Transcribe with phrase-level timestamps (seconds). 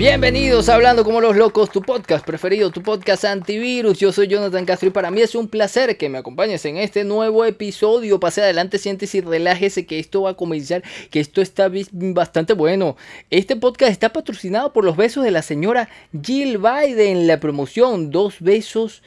[0.00, 3.98] Bienvenidos a Hablando como los locos, tu podcast preferido, tu podcast antivirus.
[3.98, 7.04] Yo soy Jonathan Castro y para mí es un placer que me acompañes en este
[7.04, 8.18] nuevo episodio.
[8.18, 12.96] Pase adelante, siéntese y relájese que esto va a comenzar, que esto está bastante bueno.
[13.28, 18.36] Este podcast está patrocinado por los besos de la señora Jill Biden, la promoción Dos
[18.40, 19.02] besos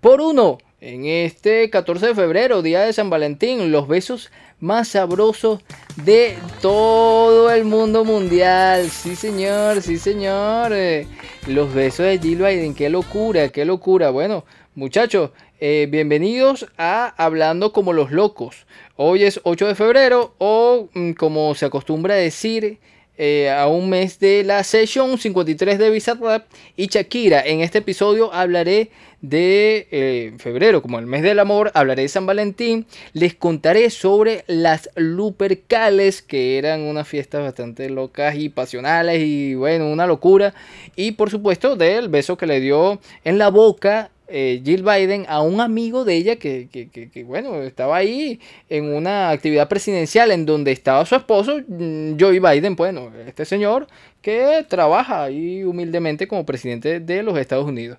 [0.00, 0.58] por uno.
[0.88, 5.60] En este 14 de febrero, día de San Valentín, los besos más sabrosos
[5.96, 8.88] de todo el mundo mundial.
[8.88, 10.70] Sí, señor, sí, señor.
[10.72, 11.08] Eh,
[11.48, 14.10] los besos de Jill Biden, qué locura, qué locura.
[14.10, 14.44] Bueno,
[14.76, 18.68] muchachos, eh, bienvenidos a Hablando como los locos.
[18.94, 22.78] Hoy es 8 de febrero o mm, como se acostumbra decir
[23.18, 27.40] eh, a un mes de la sesión 53 de Bizarrap y Shakira.
[27.40, 32.26] En este episodio hablaré de eh, febrero, como el mes del amor, hablaré de San
[32.26, 32.86] Valentín.
[33.12, 39.88] Les contaré sobre las Lupercales, que eran unas fiestas bastante locas y pasionales y bueno,
[39.90, 40.54] una locura.
[40.94, 45.40] Y por supuesto del beso que le dio en la boca eh, Jill Biden a
[45.40, 51.06] un amigo de ella que, bueno, estaba ahí en una actividad presidencial en donde estaba
[51.06, 53.86] su esposo, mm, Joe Biden, bueno, este señor
[54.22, 57.98] que trabaja ahí humildemente como presidente de los Estados Unidos.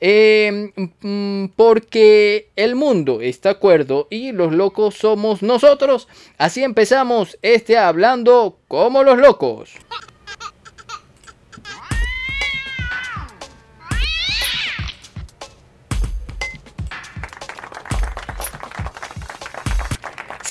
[0.00, 6.08] Eh, mm, porque el mundo está acuerdo y los locos somos nosotros.
[6.38, 9.72] Así empezamos este hablando como los locos.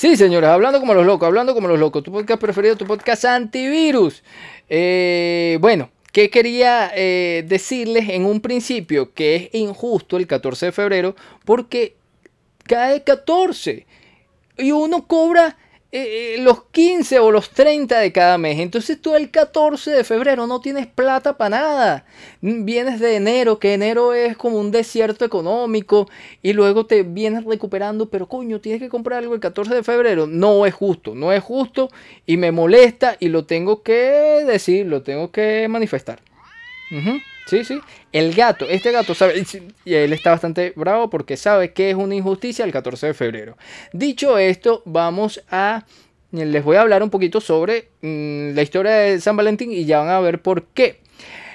[0.04, 2.02] Sí, señores, hablando como los locos, hablando como los locos.
[2.02, 4.22] Tu podcast preferido, tu podcast antivirus.
[4.68, 9.14] Eh, bueno, ¿qué quería eh, decirles en un principio?
[9.14, 11.96] Que es injusto el 14 de febrero porque
[12.64, 13.86] cae 14
[14.58, 15.56] y uno cobra
[15.96, 18.58] eh, eh, los 15 o los 30 de cada mes.
[18.58, 22.06] Entonces tú el 14 de febrero no tienes plata para nada.
[22.40, 26.10] Vienes de enero, que enero es como un desierto económico
[26.42, 30.26] y luego te vienes recuperando, pero coño, tienes que comprar algo el 14 de febrero.
[30.26, 31.90] No es justo, no es justo
[32.26, 36.20] y me molesta y lo tengo que decir, lo tengo que manifestar.
[37.46, 37.80] Sí, sí.
[38.12, 39.44] El gato, este gato sabe,
[39.84, 43.56] y él está bastante bravo porque sabe que es una injusticia el 14 de febrero.
[43.92, 45.84] Dicho esto, vamos a,
[46.30, 49.98] les voy a hablar un poquito sobre mm, la historia de San Valentín y ya
[49.98, 51.00] van a ver por qué.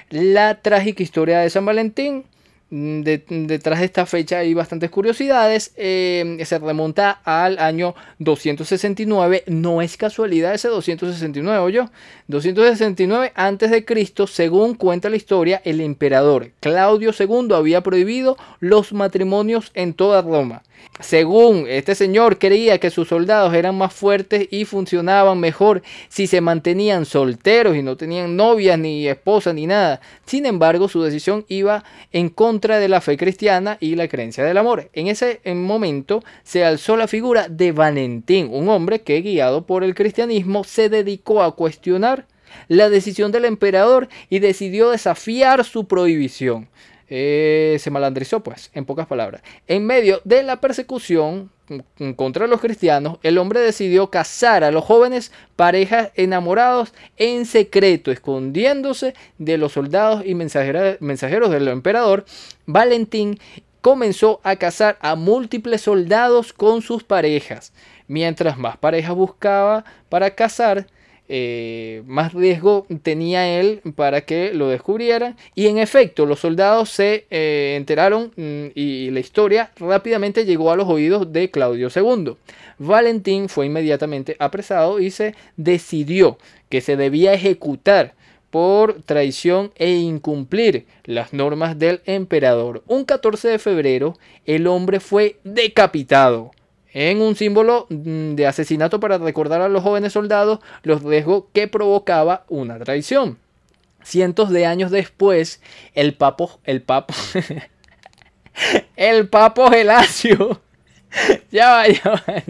[0.10, 2.26] La trágica historia de San Valentín
[2.72, 5.74] Mm, detrás de esta fecha hay bastantes curiosidades.
[5.76, 9.44] Eh, se remonta al año 269.
[9.48, 11.90] No es casualidad ese 269, yo.
[12.28, 18.94] 269 antes de Cristo, según cuenta la historia, el emperador Claudio II había prohibido los
[18.94, 20.62] matrimonios en toda Roma.
[21.00, 26.42] Según este señor creía que sus soldados eran más fuertes y funcionaban mejor si se
[26.42, 30.02] mantenían solteros y no tenían novias ni esposas ni nada.
[30.26, 34.58] Sin embargo, su decisión iba en contra de la fe cristiana y la creencia del
[34.58, 34.90] amor.
[34.94, 39.96] En ese momento se alzó la figura de Valentín, un hombre que guiado por el
[39.96, 42.28] cristianismo se dedicó a cuestionar
[42.68, 46.68] la decisión del emperador y decidió desafiar su prohibición.
[47.08, 49.42] Eh, se malandrizó, pues, en pocas palabras.
[49.68, 51.50] En medio de la persecución
[52.16, 59.14] contra los cristianos, el hombre decidió casar a los jóvenes parejas enamorados en secreto, escondiéndose
[59.38, 62.26] de los soldados y mensajeros del emperador.
[62.66, 63.40] Valentín
[63.82, 67.74] comenzó a casar a múltiples soldados con sus parejas.
[68.08, 70.88] Mientras más parejas buscaba para casar,
[71.32, 75.38] eh, más riesgo tenía él para que lo descubrieran.
[75.54, 80.76] Y en efecto, los soldados se eh, enteraron mm, y la historia rápidamente llegó a
[80.76, 82.36] los oídos de Claudio II.
[82.80, 86.38] Valentín fue inmediatamente apresado y se decidió
[86.70, 88.16] que se debía ejecutar
[88.50, 92.84] por traición e incumplir las normas del emperador.
[92.88, 96.52] Un 14 de febrero el hombre fue decapitado
[96.94, 101.68] en un símbolo mm, de asesinato para recordar a los jóvenes soldados los riesgos que
[101.68, 103.38] provocaba una traición.
[104.04, 105.62] Cientos de años después,
[105.94, 107.14] el papo, el papo,
[108.96, 110.62] el papo Gelacio,
[111.52, 112.44] ya va, ya va,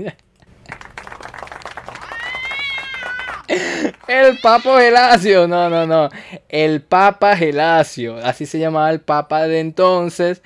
[4.07, 6.09] El Papa Gelacio, no, no, no.
[6.49, 10.41] El Papa Gelacio, así se llamaba el Papa de entonces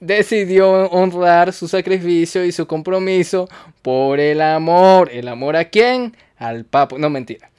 [0.00, 3.48] decidió honrar su sacrificio y su compromiso
[3.82, 5.10] por el amor.
[5.12, 6.16] ¿El amor a quién?
[6.36, 6.96] Al Papa.
[6.98, 7.50] No, mentira.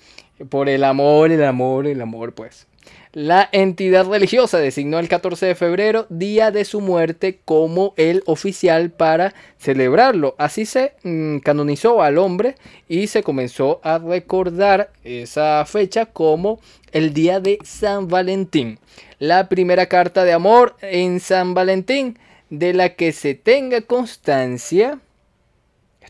[0.49, 2.67] Por el amor, el amor, el amor, pues.
[3.13, 8.89] La entidad religiosa designó el 14 de febrero, día de su muerte, como el oficial
[8.89, 10.33] para celebrarlo.
[10.37, 12.55] Así se mm, canonizó al hombre
[12.87, 16.61] y se comenzó a recordar esa fecha como
[16.93, 18.79] el día de San Valentín.
[19.19, 22.17] La primera carta de amor en San Valentín
[22.51, 24.99] de la que se tenga constancia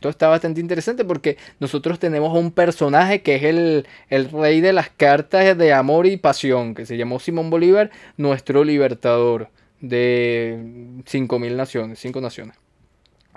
[0.01, 3.85] esto está bastante interesante porque nosotros tenemos un personaje que es el,
[4.31, 9.49] rey de las cartas de amor y pasión, que se llamó Simón Bolívar, nuestro libertador
[9.79, 10.57] de
[11.05, 12.57] 5.000 naciones, 5 naciones.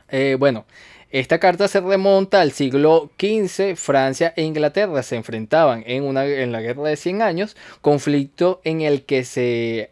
[0.09, 0.65] Eh, bueno,
[1.15, 3.77] esta carta se remonta al siglo XV.
[3.77, 8.81] Francia e Inglaterra se enfrentaban en, una, en la guerra de 100 años, conflicto en
[8.81, 9.91] el que, se,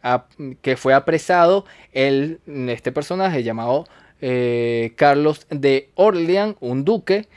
[0.62, 3.86] que fue apresado el, este personaje llamado
[4.20, 7.28] eh, Carlos de Orleans, un duque,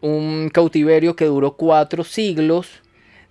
[0.00, 2.80] un cautiverio que duró cuatro siglos,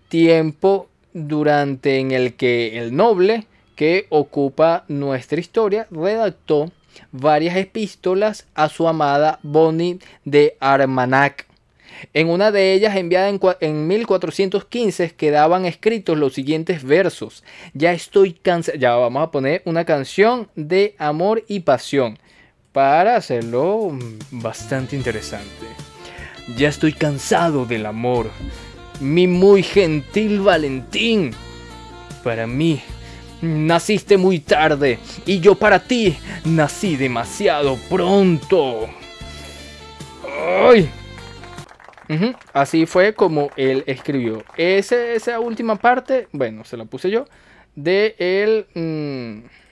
[0.09, 3.47] tiempo durante en el que el noble
[3.77, 6.69] que ocupa nuestra historia redactó
[7.11, 11.47] varias epístolas a su amada Bonnie de Armagnac.
[12.13, 17.43] En una de ellas, enviada en, en 1415, quedaban escritos los siguientes versos.
[17.73, 18.77] Ya estoy cansado.
[18.77, 22.17] Ya vamos a poner una canción de amor y pasión
[22.71, 23.97] para hacerlo
[24.31, 25.65] bastante interesante.
[26.57, 28.29] Ya estoy cansado del amor,
[28.99, 31.31] mi muy gentil Valentín.
[32.23, 32.81] Para mí,
[33.45, 38.89] naciste muy tarde y yo para ti nací demasiado pronto.
[40.69, 40.89] ¡Ay!
[42.53, 44.43] Así fue como él escribió.
[44.57, 47.25] esa última parte, bueno, se la puse yo,
[47.75, 48.65] de él...
[48.73, 49.64] Mm,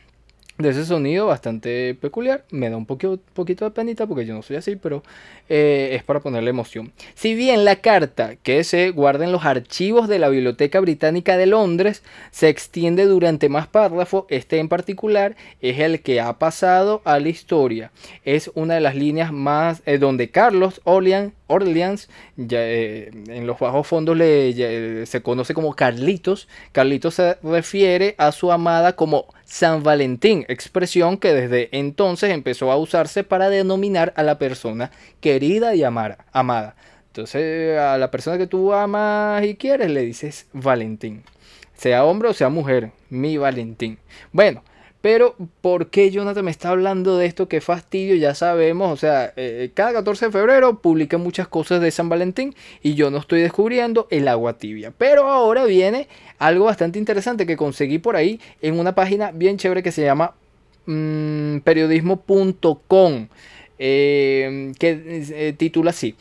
[0.64, 2.44] de ese sonido bastante peculiar.
[2.50, 5.04] Me da un poquito, poquito de penita porque yo no soy así, pero
[5.50, 6.94] eh, es para ponerle emoción.
[7.14, 11.46] Si bien la carta que se guarda en los archivos de la Biblioteca Británica de
[11.46, 12.02] Londres
[12.32, 17.30] se extiende durante más párrafos, este en particular es el que ha pasado a la
[17.30, 17.92] historia.
[18.24, 23.60] Es una de las líneas más eh, donde Carlos Orleans, Orleans ya, eh, en los
[23.60, 26.48] bajos fondos le, se conoce como Carlitos.
[26.72, 32.78] Carlitos se refiere a su amada como San Valentín, expresión que desde entonces empezó a
[32.78, 34.92] usarse para denominar a la persona
[35.22, 36.76] querida y amada.
[37.08, 41.24] Entonces a la persona que tú amas y quieres le dices Valentín.
[41.76, 44.00] Sea hombre o sea mujer, mi Valentín.
[44.32, 44.64] Bueno,
[45.04, 47.50] pero, ¿por qué Jonathan me está hablando de esto?
[47.50, 48.90] Qué fastidio, ya sabemos.
[48.90, 53.12] O sea, eh, cada 14 de febrero publica muchas cosas de San Valentín y yo
[53.12, 54.94] no estoy descubriendo el agua tibia.
[54.98, 56.08] Pero ahora viene
[56.40, 60.36] algo bastante interesante que conseguí por ahí en una página bien chévere que se llama
[60.86, 63.28] mm, periodismo.com.
[63.80, 65.02] Eh, que
[65.34, 66.16] eh, titula así: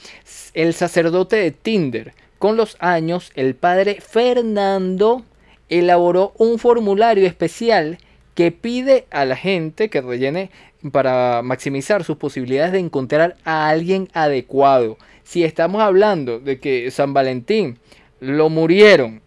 [0.55, 2.15] El sacerdote de Tinder.
[2.41, 5.23] Con los años, el padre Fernando
[5.69, 7.99] elaboró un formulario especial
[8.35, 10.51] que pide a la gente que rellene
[10.91, 14.99] para maximizar sus posibilidades de encontrar a alguien adecuado.
[15.23, 17.79] Si estamos hablando de que San Valentín
[18.21, 19.23] lo murieron,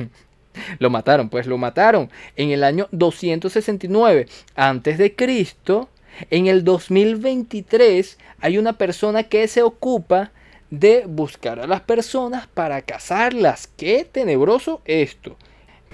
[0.78, 5.88] lo mataron, pues lo mataron en el año 269 antes de Cristo,
[6.30, 10.32] en el 2023 hay una persona que se ocupa
[10.70, 13.68] de buscar a las personas para casarlas.
[13.76, 15.36] Qué tenebroso esto.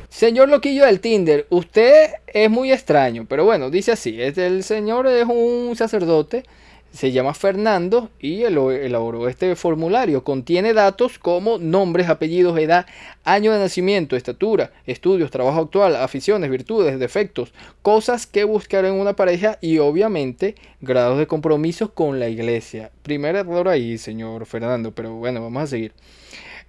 [0.08, 5.26] Señor Loquillo del Tinder, usted es muy extraño, pero bueno, dice así, el señor es
[5.26, 6.44] un sacerdote,
[6.90, 10.25] se llama Fernando y elaboró este formulario.
[10.25, 12.87] Contiene datos como nombres, apellidos, edad,
[13.25, 19.14] año de nacimiento, estatura, estudios, trabajo actual, aficiones, virtudes, defectos, cosas que buscar en una
[19.14, 22.90] pareja y obviamente grados de compromiso con la iglesia.
[23.02, 25.92] Primer error ahí, señor Fernando, pero bueno, vamos a seguir.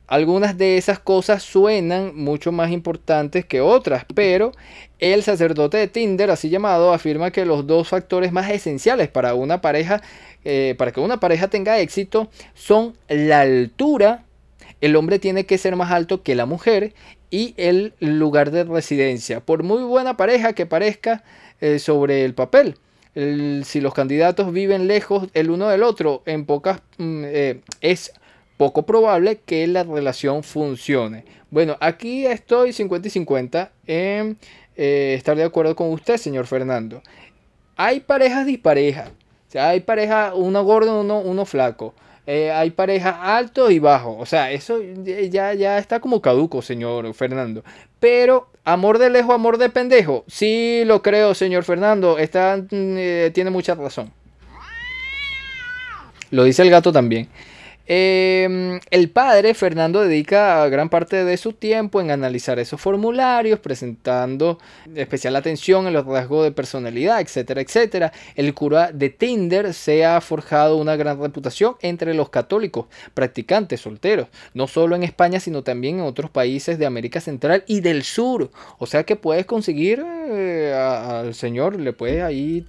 [0.09, 4.53] Algunas de esas cosas suenan mucho más importantes que otras, pero
[4.97, 9.61] el sacerdote de Tinder, así llamado, afirma que los dos factores más esenciales para una
[9.61, 10.01] pareja,
[10.43, 14.23] eh, para que una pareja tenga éxito, son la altura.
[14.81, 16.95] El hombre tiene que ser más alto que la mujer
[17.29, 19.41] y el lugar de residencia.
[19.41, 21.23] Por muy buena pareja que parezca
[21.61, 22.77] eh, sobre el papel.
[23.13, 28.11] si los candidatos viven lejos el uno del otro, en pocas mm, eh, es
[28.59, 31.23] poco probable que la relación funcione.
[31.49, 34.37] Bueno, aquí estoy 50 y 50 en
[34.75, 37.01] eh, estar de acuerdo con usted, señor Fernando.
[37.77, 39.11] Hay parejas disparejas.
[39.47, 41.93] O sea, hay pareja, uno gordo, uno, uno flaco.
[42.27, 44.17] Eh, hay pareja alto y bajo.
[44.17, 47.63] O sea, eso ya, ya está como caduco, señor Fernando.
[48.01, 50.25] Pero, amor de lejos, amor de pendejo.
[50.27, 52.17] Sí lo creo, señor Fernando.
[52.17, 54.11] Está, mm, eh, tiene mucha razón.
[56.29, 57.29] Lo dice el gato también.
[57.91, 64.59] Em, el padre, Fernando, dedica gran parte de su tiempo en analizar esos formularios, presentando
[64.93, 68.13] especial atención en los rasgos de personalidad, etcétera, etcétera.
[68.35, 74.27] El cura de Tinder se ha forjado una gran reputación entre los católicos practicantes solteros,
[74.53, 78.51] no solo en España, sino también en otros países de América Central y del Sur.
[78.77, 82.67] O sea que puedes conseguir eh, al señor, le puedes ahí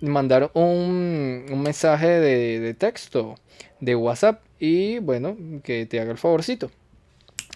[0.00, 3.36] mandar un, mensaje de texto
[3.80, 6.70] de WhatsApp y bueno, que te haga el favorcito.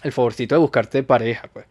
[0.03, 1.65] El favorcito de buscarte pareja, pues.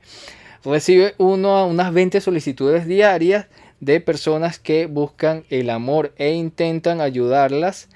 [0.64, 3.46] Recibe uno a unas 20 solicitudes diarias
[3.80, 7.88] de personas que buscan el amor e intentan ayudarlas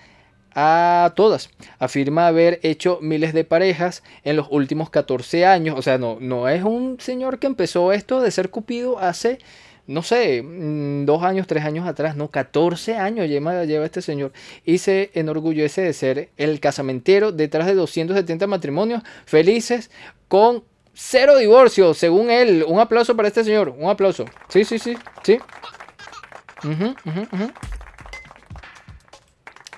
[0.53, 1.51] a todas.
[1.79, 5.79] Afirma haber hecho miles de parejas en los últimos 14 años.
[5.79, 9.39] O sea, no, no es un señor que empezó esto de ser cupido hace
[9.87, 14.33] no sé, mm, dos años, tres años atrás, no, 14 años lleva, lleva este señor
[14.65, 19.91] y se enorgullece de ser el casamentero detrás de 270 matrimonios felices
[20.29, 22.65] con cero divorcios, según él.
[22.67, 24.25] Un aplauso para este señor, un aplauso.
[24.49, 25.39] Sí, sí, sí, sí.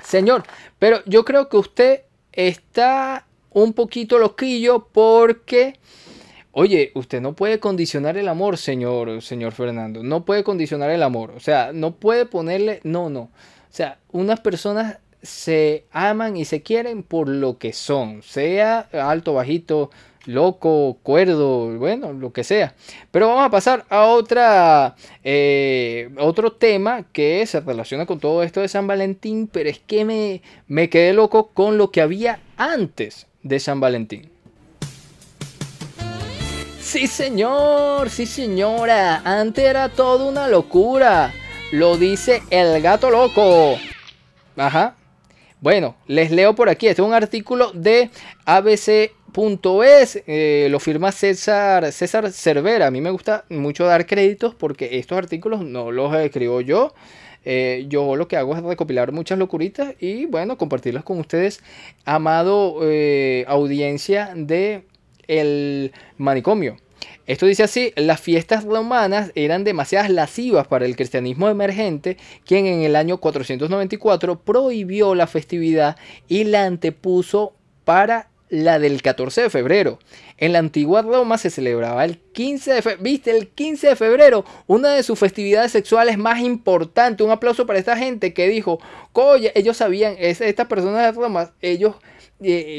[0.03, 0.45] Señor,
[0.79, 5.79] pero yo creo que usted está un poquito loquillo porque
[6.61, 10.03] Oye, usted no puede condicionar el amor, señor, señor Fernando.
[10.03, 11.31] No puede condicionar el amor.
[11.37, 12.81] O sea, no puede ponerle.
[12.83, 13.21] No, no.
[13.21, 13.31] O
[13.71, 18.25] sea, unas personas se aman y se quieren por lo que son.
[18.25, 19.93] Sea alto, bajito,
[20.27, 22.75] loco, cuerdo, bueno, lo que sea.
[23.13, 28.63] Pero vamos a pasar a otra, eh, otro tema que se relaciona con todo esto
[28.63, 33.29] de San Valentín, pero es que me, me quedé loco con lo que había antes
[33.45, 34.29] de San Valentín.
[36.89, 39.21] Sí, señor, sí, señora.
[39.23, 41.35] Antes era todo una locura.
[41.71, 43.77] Lo dice el gato loco.
[44.57, 44.97] Ajá.
[45.61, 46.87] Bueno, les leo por aquí.
[46.87, 48.09] Este es un artículo de
[48.47, 50.23] abc.es.
[50.27, 52.87] Eh, lo firma César, César Cervera.
[52.87, 56.95] A mí me gusta mucho dar créditos porque estos artículos no los escribo yo.
[57.45, 61.63] Eh, yo lo que hago es recopilar muchas locuritas y bueno, compartirlas con ustedes,
[62.07, 64.85] amado eh, audiencia de
[65.29, 66.77] el manicomio.
[67.27, 72.83] Esto dice así, las fiestas romanas eran demasiadas lascivas para el cristianismo emergente, quien en
[72.83, 77.55] el año 494 prohibió la festividad y la antepuso
[77.85, 79.99] para la del 14 de febrero.
[80.39, 84.45] En la antigua Roma se celebraba el 15 de febrero, viste, el 15 de febrero,
[84.67, 87.25] una de sus festividades sexuales más importantes.
[87.25, 88.81] Un aplauso para esta gente que dijo,
[89.13, 91.97] coye, ellos sabían, estas personas de Roma, ellos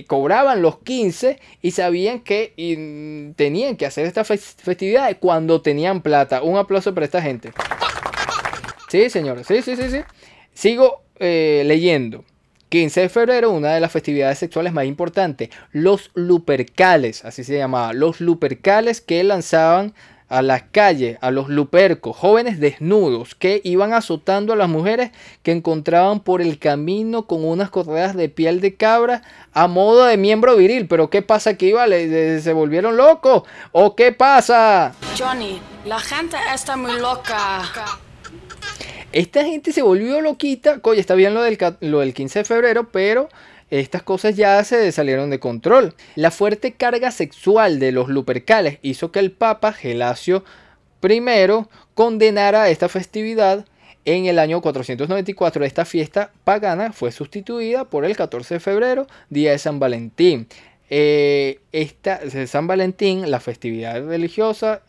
[0.08, 2.54] cobraban los 15 y sabían que
[3.36, 6.42] tenían que hacer esta festividad cuando tenían plata.
[6.44, 7.51] Un aplauso para esta gente.
[8.89, 10.00] Sí, señores, sí, sí, sí, sí.
[10.54, 12.25] Sigo eh, leyendo.
[12.70, 17.94] 15 de febrero, una de las festividades sexuales más importantes, los lupercales, así se llamaba,
[17.94, 19.96] los lupercales que lanzaban
[20.30, 25.52] a las calles, a los lupercos, jóvenes desnudos que iban azotando a las mujeres que
[25.52, 30.56] encontraban por el camino con unas correas de piel de cabra a modo de miembro
[30.56, 30.88] viril.
[30.88, 32.40] Pero ¿qué pasa aquí, vale?
[32.42, 33.44] ¿Se volvieron locos?
[33.72, 34.94] ¿O qué pasa?
[35.18, 37.64] Johnny, la gente está muy loca.
[39.12, 40.80] Esta gente se volvió loquita.
[40.80, 43.30] Coño, está bien lo del, lo del 15 de febrero, pero
[43.72, 45.96] estas cosas ya se salieron de control.
[46.16, 50.44] La fuerte carga sexual de los lupercales hizo que el Papa Gelasio
[51.02, 51.22] I
[51.94, 53.66] condenara esta festividad
[54.06, 59.52] en el año 494 esta fiesta pagana fue sustituida por el 14 de febrero, día
[59.52, 60.48] de San Valentín.
[60.90, 64.82] Eh, esta, San Valentín, la festividad religiosa,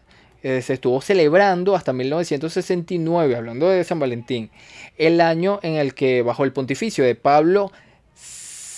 [0.42, 4.50] eh, se estuvo celebrando hasta 1969, hablando de San Valentín,
[4.96, 7.72] el año en el que bajo el pontificio de Pablo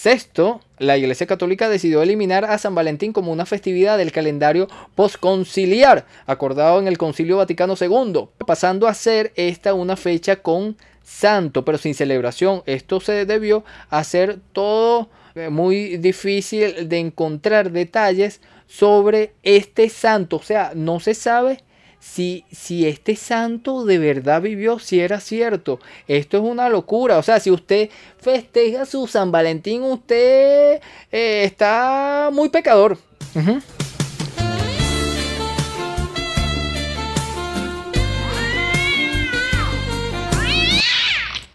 [0.03, 4.67] Sexto, la Iglesia Católica decidió eliminar a San Valentín como una festividad del calendario
[4.97, 11.65] postconciliar, acordado en el Concilio Vaticano II, pasando a ser esta una fecha con santo,
[11.65, 12.65] pero sin celebración.
[12.67, 20.43] Esto se debió hacer todo eh, muy difícil de encontrar detalles sobre este santo, o
[20.43, 21.63] sea, no se sabe
[22.03, 25.79] si, si este santo de verdad vivió, si era cierto.
[26.09, 27.17] Esto es una locura.
[27.17, 30.81] O sea, si usted festeja su San Valentín, usted
[31.13, 32.99] eh, está muy pecador.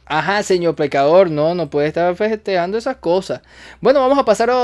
[0.09, 3.41] Ajá, señor pecador, no, no puede estar festejando esas cosas.
[3.81, 4.63] Bueno, vamos a pasar a,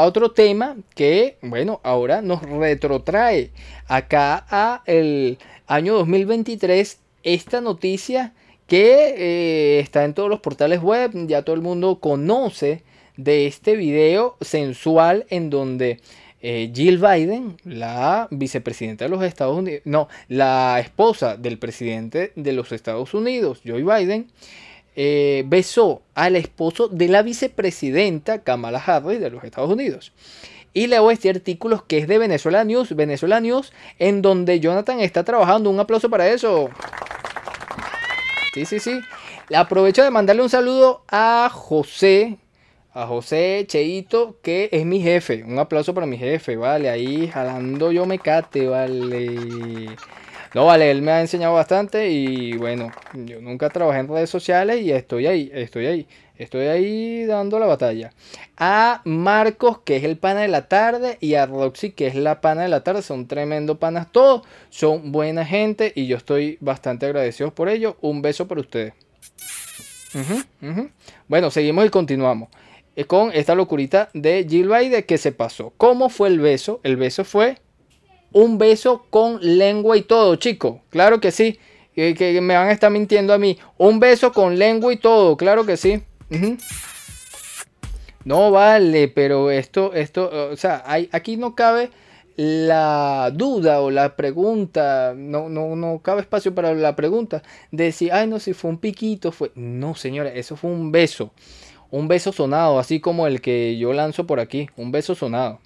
[0.00, 3.50] a otro tema que, bueno, ahora nos retrotrae
[3.88, 8.34] acá a el año 2023 esta noticia
[8.66, 12.82] que eh, está en todos los portales web, ya todo el mundo conoce
[13.16, 16.00] de este video sensual en donde
[16.42, 22.52] eh, Jill Biden, la vicepresidenta de los Estados Unidos, no, la esposa del presidente de
[22.52, 24.26] los Estados Unidos, Joe Biden,
[24.96, 30.12] eh, besó al esposo de la vicepresidenta Kamala Harris de los Estados Unidos.
[30.74, 35.22] Y leo este artículo que es de Venezuela News, Venezuela News, en donde Jonathan está
[35.22, 35.70] trabajando.
[35.70, 36.70] Un aplauso para eso.
[38.54, 39.00] Sí, sí, sí.
[39.54, 42.38] Aprovecho de mandarle un saludo a José,
[42.94, 45.44] a José Cheito, que es mi jefe.
[45.44, 46.90] Un aplauso para mi jefe, vale.
[46.90, 49.96] Ahí jalando yo me cate, vale.
[50.54, 54.82] No, vale, él me ha enseñado bastante y bueno, yo nunca trabajé en redes sociales
[54.82, 56.06] y estoy ahí, estoy ahí,
[56.36, 58.12] estoy ahí dando la batalla.
[58.58, 62.42] A Marcos, que es el pana de la tarde, y a Roxy, que es la
[62.42, 67.06] pana de la tarde, son tremendo panas todos, son buena gente y yo estoy bastante
[67.06, 67.96] agradecido por ello.
[68.02, 68.92] Un beso para ustedes.
[71.28, 72.50] Bueno, seguimos y continuamos
[73.06, 75.72] con esta locurita de Jill Biden que se pasó.
[75.76, 76.80] ¿Cómo fue el beso?
[76.82, 77.58] El beso fue
[78.32, 80.80] un beso con lengua y todo, chicos.
[80.90, 81.58] Claro que sí.
[81.94, 83.58] Que, me van a estar mintiendo a mí.
[83.76, 86.02] Un beso con lengua y todo, claro que sí.
[88.24, 91.90] No vale, pero esto, esto, o sea, aquí no cabe
[92.36, 98.10] la duda o la pregunta, no, no, no cabe espacio para la pregunta de si,
[98.10, 99.50] ay, no, si fue un piquito, fue.
[99.54, 101.32] No, señores, eso fue un beso.
[101.92, 104.70] Un beso sonado, así como el que yo lanzo por aquí.
[104.76, 105.60] Un beso sonado.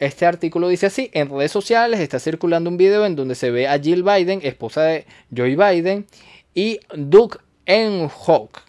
[0.00, 3.66] Este artículo dice así, en redes sociales está circulando un video en donde se ve
[3.66, 6.06] a Jill Biden, esposa de Joe Biden,
[6.52, 8.60] y Doug Enhock,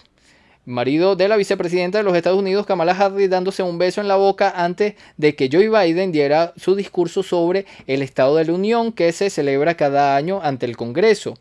[0.69, 4.15] marido de la vicepresidenta de los Estados Unidos, Kamala Harris, dándose un beso en la
[4.15, 8.91] boca antes de que Joe Biden diera su discurso sobre el Estado de la Unión
[8.91, 11.33] que se celebra cada año ante el Congreso.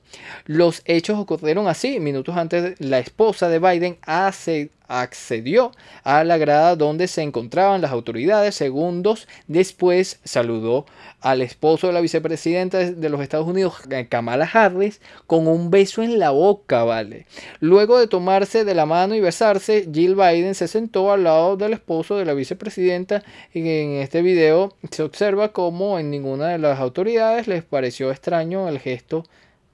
[0.47, 6.75] Los hechos ocurrieron así, minutos antes la esposa de Biden hace accedió a la grada
[6.75, 8.55] donde se encontraban las autoridades.
[8.55, 10.87] Segundos después saludó
[11.21, 13.75] al esposo de la vicepresidenta de los Estados Unidos,
[14.09, 17.27] Kamala Harris, con un beso en la boca, ¿vale?
[17.61, 21.75] Luego de tomarse de la mano y besarse, Jill Biden se sentó al lado del
[21.75, 23.23] esposo de la vicepresidenta
[23.53, 28.69] y en este video se observa como en ninguna de las autoridades les pareció extraño
[28.69, 29.25] el gesto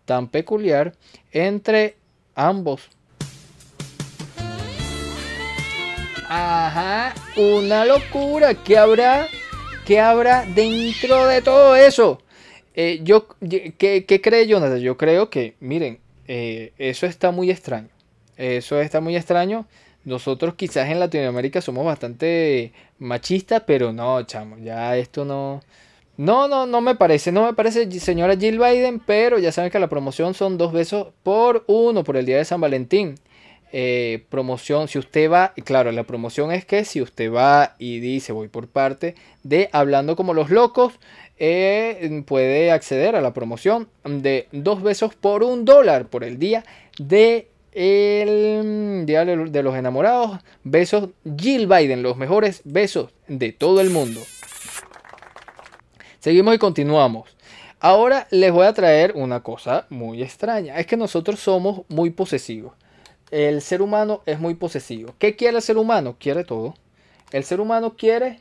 [0.05, 0.95] tan peculiar
[1.33, 1.97] entre
[2.35, 2.91] ambos.
[6.29, 8.55] Ajá, una locura.
[8.55, 9.29] ¿Qué habrá?
[9.87, 12.21] ¿Qué habrá dentro de todo eso?
[12.75, 13.29] Eh, yo,
[13.79, 14.81] ¿qué, ¿qué, cree Jonathan?
[14.81, 17.89] Yo creo que, miren, eh, eso está muy extraño.
[18.37, 19.67] Eso está muy extraño.
[20.05, 25.61] Nosotros quizás en Latinoamérica somos bastante machistas, pero no, chamo, ya esto no...
[26.17, 29.81] No, no, no me parece, no me parece señora Jill Biden, pero ya saben que
[29.81, 33.17] la promoción son dos besos por uno por el día de San Valentín.
[33.77, 38.31] Eh, promoción, si usted va, claro, la promoción es que si usted va y dice
[38.31, 40.93] voy por parte de Hablando como los locos,
[41.39, 46.65] eh, puede acceder a la promoción de dos besos por un dólar por el día
[47.01, 50.39] de el día de los enamorados.
[50.63, 54.21] Besos Jill Biden, los mejores besos de todo el mundo.
[56.21, 57.37] Seguimos y continuamos.
[57.81, 60.79] Ahora les voy a traer una cosa muy extraña.
[60.79, 62.75] Es que nosotros somos muy posesivos
[63.35, 65.13] el ser humano es muy posesivo.
[65.19, 66.15] ¿Qué quiere el ser humano?
[66.21, 66.75] Quiere todo.
[67.33, 68.39] El ser humano quiere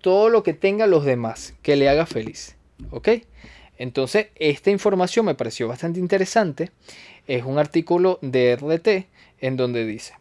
[0.00, 2.56] todo lo que tenga los demás, que le haga feliz.
[2.90, 3.08] ¿Ok?
[3.76, 6.70] Entonces, esta información me pareció bastante interesante.
[7.26, 9.06] Es un artículo de RT
[9.44, 10.14] en donde dice,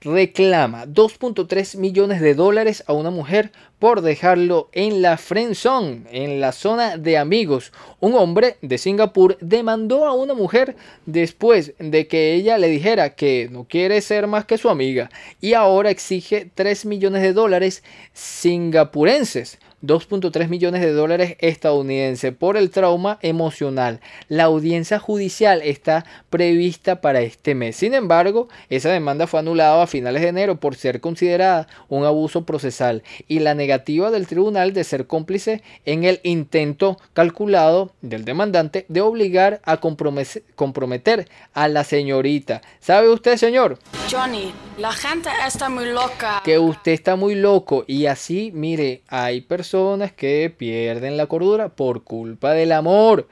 [0.00, 6.52] reclama 2.3 millones de dólares a una mujer por dejarlo en la friendzone, en la
[6.52, 7.72] zona de amigos.
[8.00, 13.48] Un hombre de Singapur demandó a una mujer después de que ella le dijera que
[13.50, 15.10] no quiere ser más que su amiga
[15.40, 22.70] y ahora exige 3 millones de dólares singapurenses 2.3 millones de dólares estadounidenses por el
[22.70, 24.00] trauma emocional.
[24.28, 27.76] La audiencia judicial está prevista para este mes.
[27.76, 32.44] Sin embargo, esa demanda fue anulada a finales de enero por ser considerada un abuso
[32.44, 38.84] procesal y la negativa del tribunal de ser cómplice en el intento calculado del demandante
[38.88, 42.62] de obligar a comprometer a la señorita.
[42.80, 43.78] ¿Sabe usted, señor?
[44.10, 46.42] Johnny, la gente está muy loca.
[46.44, 51.68] Que usted está muy loco y así, mire, hay personas personas que pierden la cordura
[51.68, 53.28] por culpa del amor.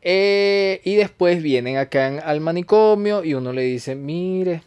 [0.00, 4.62] Eh, y después vienen acá al manicomio y uno le dice, mire,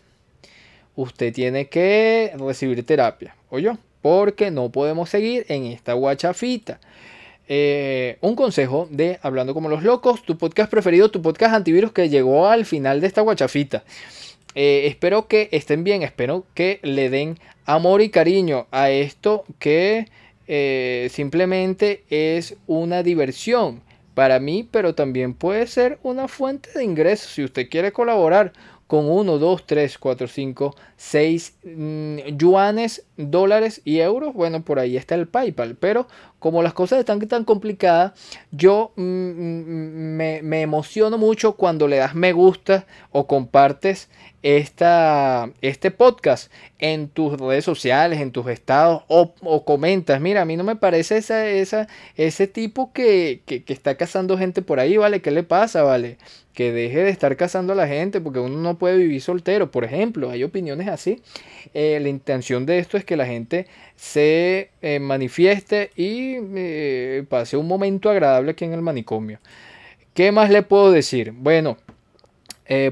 [0.96, 6.80] usted tiene que recibir terapia, o yo, porque no podemos seguir en esta guachafita.
[7.48, 12.10] Eh, un consejo de Hablando como los locos, tu podcast preferido, tu podcast antivirus que
[12.10, 13.84] llegó al final de esta guachafita.
[14.54, 20.06] eh, espero que estén bien, espero que le den amor y cariño a esto que
[20.48, 23.82] eh, simplemente es una diversión
[24.14, 27.34] para mí, pero también puede ser una fuente de ingresos.
[27.34, 28.54] Si usted quiere colaborar
[28.88, 31.54] con 1, 2, 3, 4, 5, 6
[32.38, 35.76] yuanes, dólares y euros, bueno, por ahí está el PayPal.
[35.76, 36.08] Pero
[36.40, 38.14] como las cosas están tan complicadas,
[38.52, 44.10] yo mm, mm, me, me, emociono mucho cuando le das me gusta o compartes
[44.44, 50.22] esta, este podcast en tus redes sociales, en tus estados o, o comentas.
[50.22, 54.98] Mira, a mí no me parece ese tipo que, que, está cazando gente por ahí,
[54.98, 55.22] ¿vale?
[55.22, 56.18] ¿Qué le pasa, vale?
[56.58, 59.84] que deje de estar cazando a la gente porque uno no puede vivir soltero, por
[59.84, 61.22] ejemplo, hay opiniones así.
[61.76, 63.66] Eh, la intención de esto es que la gente
[63.96, 69.40] se eh, manifieste y eh, pase un momento agradable aquí en el manicomio.
[70.14, 71.32] ¿Qué más le puedo decir?
[71.32, 71.78] Bueno,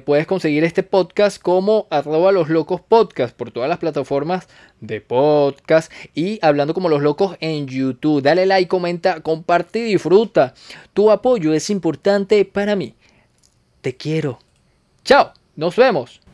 [0.05, 4.47] puedes conseguir este podcast como arroba los locos podcast por todas las plataformas
[4.79, 8.21] de podcast y hablando como los locos en YouTube.
[8.21, 10.53] Dale like, comenta, comparte y disfruta.
[10.93, 12.95] Tu apoyo es importante para mí.
[13.81, 14.39] Te quiero.
[15.03, 16.24] Chao, nos vemos.